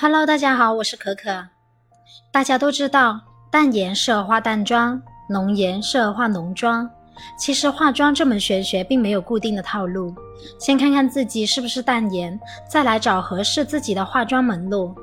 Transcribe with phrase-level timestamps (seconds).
[0.00, 1.44] Hello，大家好，我是可可。
[2.30, 6.88] 大家都知道，淡颜适合化淡妆，浓颜适合化浓妆。
[7.36, 10.14] 其实化妆这门玄学并没有固定的套路，
[10.60, 12.38] 先看看自己是不是淡颜，
[12.70, 14.94] 再来找合适自己的化妆门路。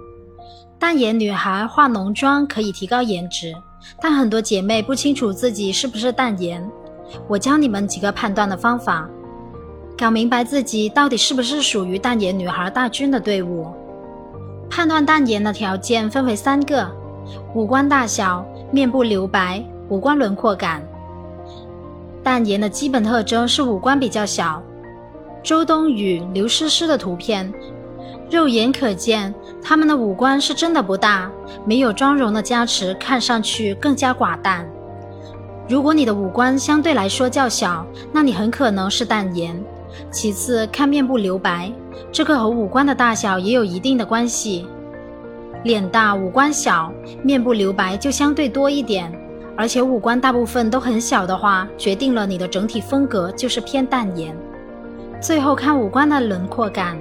[0.79, 3.54] 淡颜女孩化浓妆可以提高颜值，
[4.00, 6.66] 但很多姐妹不清楚自己是不是淡颜。
[7.27, 9.09] 我教你们几个判断的方法，
[9.98, 13.68] 搞明白自己到底是不是属于淡颜女孩大军的队伍。
[14.76, 16.86] 判断淡颜的条件分为三个：
[17.54, 20.86] 五官大小、面部留白、五官轮廓感。
[22.21, 24.61] 淡颜的基本特征是五官比较小。
[25.42, 27.54] 周冬雨、刘诗诗的图片，
[28.30, 29.33] 肉眼可见，
[29.64, 31.32] 她们的五官是真的不大，
[31.64, 34.69] 没有妆容的加持，看上去更加寡淡。
[35.69, 39.58] 如果你的五官相对来说较小，那你很可能是淡颜。
[40.11, 41.72] 其次看面部留白，
[42.11, 44.67] 这个和五官的大小也有一定的关系。
[45.63, 46.91] 脸大五官小，
[47.23, 49.11] 面部留白就相对多一点。
[49.57, 54.35] 而且五官大部分都很小的话，决定了你的整体风格就是偏淡颜。
[55.21, 56.97] 最后看五官的轮廓感，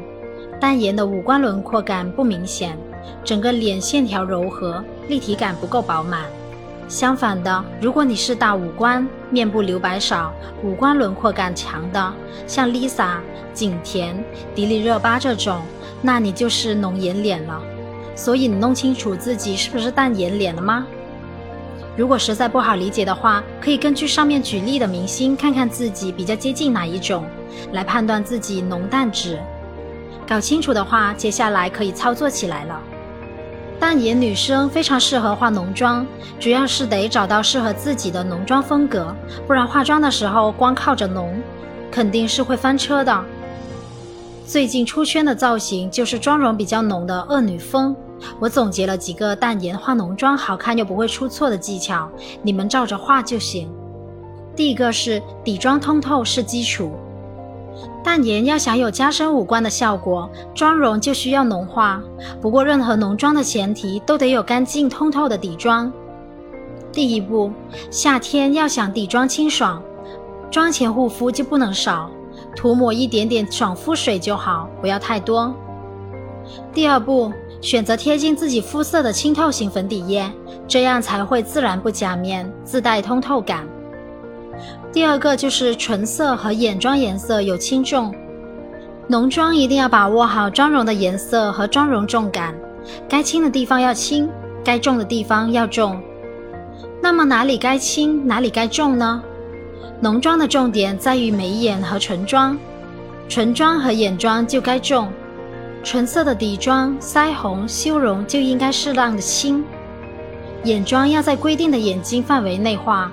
[0.61, 2.79] 淡颜的五官轮廓感不明显，
[3.25, 6.23] 整个脸线条柔和，立体感不够饱满。
[6.87, 10.33] 相反的，如果你是大五官，面部留白少，
[10.63, 12.13] 五官轮廓感强的，
[12.47, 13.17] 像 Lisa、
[13.53, 14.23] 景甜、
[14.55, 15.63] 迪丽热巴这种，
[16.03, 17.61] 那你就是浓颜脸了。
[18.15, 20.87] 所以你弄清楚自己是不是淡颜脸了吗？
[21.97, 27.25] 如果实在不好理解的话，可以根据上面举例的明星，看看自己比较接近哪一种，
[27.73, 29.39] 来判断自己浓淡值。
[30.27, 32.81] 搞清楚的话，接下来可以操作起来了。
[33.78, 36.06] 淡颜女生非常适合化浓妆，
[36.41, 39.14] 主要是得找到适合自己的浓妆风格，
[39.47, 41.34] 不然化妆的时候光靠着浓，
[41.91, 43.25] 肯定是会翻车的。
[44.47, 47.95] 最近出圈的造型就是妆容比较浓的恶女风。
[48.39, 52.08] 我总结了几个淡颜化浓妆好看又不会出错的技巧，
[52.42, 53.70] 你们照着画就行。
[54.56, 56.95] 第一个是底妆通透是基础，
[58.05, 62.03] 淡颜要想有加深五官的效果，妆容就需要浓化。
[62.41, 65.91] 不过任何浓妆的前提都得有干净通透的底妆。
[66.93, 67.51] 第一步，
[67.91, 69.83] 夏天要想底妆清爽，
[70.51, 72.11] 妆前护肤就不能少，
[72.55, 75.53] 涂抹一点点爽肤水就好，不要太多。
[76.73, 77.33] 第二步。
[77.61, 80.31] 选择贴近自己肤色的清透型粉底液，
[80.69, 83.67] 这样才会自然不假面，自带通透感。
[84.92, 88.15] 第二个就是唇色和眼妆颜色有轻重，
[89.09, 92.55] 浓妆一定要把握好妆容的颜色和妆容重感，
[93.09, 94.29] 该轻的地方要轻，
[94.64, 96.01] 该重的地方要重。
[97.03, 99.23] 那么哪里该轻，哪里该重呢？
[100.01, 102.59] 浓妆的重点在于眉眼和唇妆，
[103.29, 105.09] 唇妆和眼妆就该重。
[105.83, 109.63] 纯色的底妆、腮红、修容就应该适当的轻，
[110.64, 113.13] 眼妆要在规定的眼睛范围内画。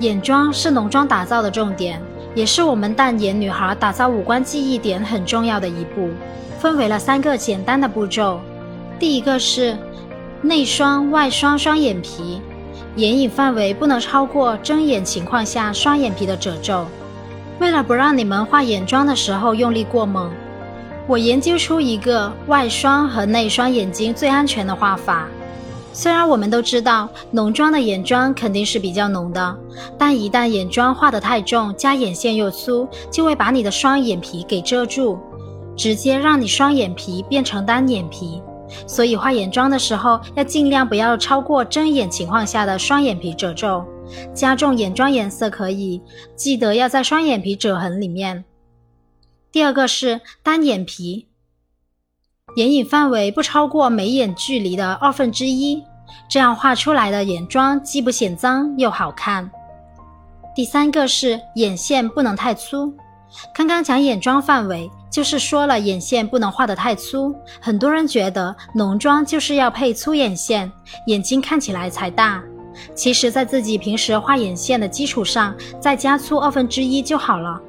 [0.00, 2.00] 眼妆是浓妆打造的重点，
[2.34, 6.10] 也是我们淡颜女孩打造五官记忆点很重要的一步，
[6.58, 8.40] 分为了三个简单的步骤。
[8.98, 9.76] 第一个是
[10.40, 12.40] 内双外双双眼皮，
[12.96, 16.86] 眼影范围不能超过睁眼情况下双眼皮的褶皱。
[17.60, 20.30] 为了不让你们画眼妆的时候用力过猛。
[21.06, 25.28] 我研究出一个外双和内双眼睛最安全的画法。
[25.92, 29.56] 虽然我们都知道浓妆的眼妆肯定是比较浓的，
[29.98, 35.18] 但一旦眼妆画得太重，加眼线又粗，就会把你的双眼皮给遮住，
[35.76, 38.42] 直接让你双眼皮变成单眼皮。
[38.86, 43.84] 所以画眼妆的时候要尽量不要超过睁眼情况下的双眼皮褶皱，
[44.32, 46.00] 加重眼妆颜色可以，
[46.34, 48.44] 记得要在双眼皮褶痕里面。
[49.50, 51.26] 第二个是单眼皮，
[52.56, 55.82] 眼影范围不超过眉眼距离的二分之一，
[56.28, 59.50] 这样画出来的眼妆既不显脏又好看。
[60.54, 62.92] 第三个是眼线不能太粗，
[63.54, 67.34] 刚刚讲眼妆范围，就是说了眼线不能画得太粗。
[67.58, 70.70] 很多人觉得浓妆就是要配粗眼线，
[71.06, 72.42] 眼睛看起来才大。
[72.94, 77.60] 其实，在自己平时画眼线的基础上，再加粗二分之一就好了。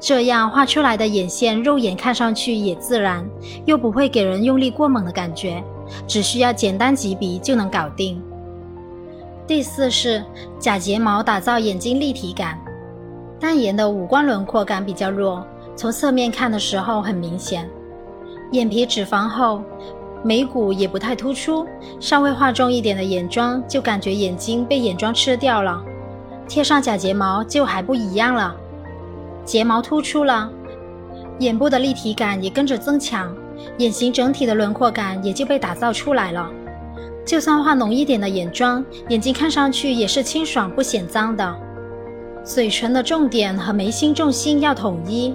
[0.00, 3.22] 这样画出来的眼线，肉眼看上去也自然，
[3.66, 5.62] 又不会给人用力过猛的感觉，
[6.06, 8.20] 只需要简单几笔就能搞定。
[9.46, 10.24] 第四是
[10.58, 12.58] 假睫毛打造眼睛立体感，
[13.38, 15.44] 淡颜的五官轮廓感比较弱，
[15.76, 17.68] 从侧面看的时候很明显，
[18.52, 19.60] 眼皮脂肪厚，
[20.22, 21.66] 眉骨也不太突出，
[21.98, 25.82] 稍微画重一点的眼妆就感觉眼睛被眼妆吃掉了，
[26.48, 28.56] 贴上假睫毛就还不一样了。
[29.50, 30.48] 睫毛突出了，
[31.40, 33.34] 眼部的立体感也跟着增强，
[33.78, 36.48] 眼型整体的轮廓感也就被打造出来了。
[37.26, 41.52] 就算画浓一点的眼妆，眼睛看上去也是清爽不显脏的。
[42.44, 45.34] 嘴唇的重点和眉心重心要统一。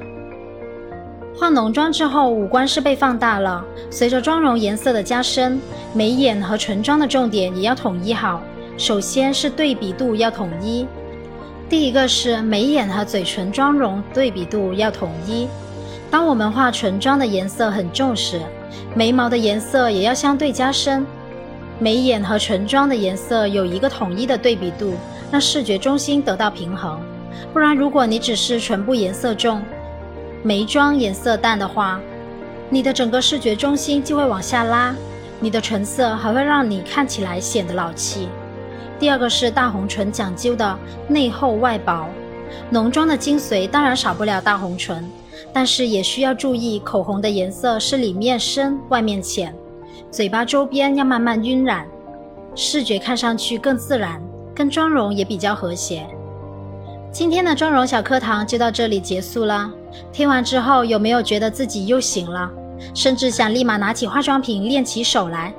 [1.38, 3.66] 化浓妆之后，五官是被放大了。
[3.92, 5.60] 随着妆容颜色的加深，
[5.94, 8.42] 眉眼和唇妆的重点也要统一好。
[8.78, 10.88] 首先是对比度要统一。
[11.68, 15.48] 第一个是眉眼和嘴唇妆容对比度要统一。
[16.12, 18.40] 当我们画唇妆的颜色很重时，
[18.94, 21.06] 眉毛的颜色也要相对加深。
[21.80, 24.94] 眉眼和唇妆的颜色有一个统一的对比度，
[25.32, 27.02] 让视觉中心得到平衡。
[27.52, 29.62] 不然，如果你只是唇部颜色重，
[30.44, 32.00] 眉妆颜色淡的话，
[32.70, 34.96] 你的整个视觉中心就会往下拉，
[35.40, 38.30] 你的唇色还会让你看起来显得老气。
[38.98, 40.78] 第二个是大红唇讲究的
[41.08, 42.08] 内厚外薄，
[42.70, 45.04] 浓妆的精髓当然少不了大红唇，
[45.52, 49.54] 但是也需要注意口红的颜色是里面深外面浅，
[50.10, 51.86] 嘴巴周边要慢慢晕染，
[52.56, 54.22] 视觉看上去更自然，
[54.56, 56.08] 跟妆容也比较和谐。
[57.12, 59.70] 今天的妆容小课堂就到这里结束了。
[60.12, 62.50] 听完之后，有没有觉得自己又醒了，
[62.94, 65.54] 甚至想立马拿起化妆品练起手来？